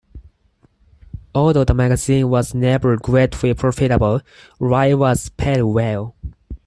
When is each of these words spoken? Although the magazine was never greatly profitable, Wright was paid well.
Although 1.35 1.63
the 1.65 1.75
magazine 1.75 2.27
was 2.29 2.55
never 2.55 2.97
greatly 2.97 3.53
profitable, 3.53 4.21
Wright 4.59 4.97
was 4.97 5.29
paid 5.29 5.61
well. 5.61 6.15